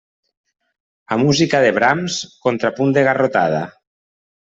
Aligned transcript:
A 1.15 1.17
música 1.23 1.61
de 1.65 1.69
brams, 1.75 2.17
contrapunt 2.47 2.95
de 2.97 3.05
garrotada. 3.09 3.61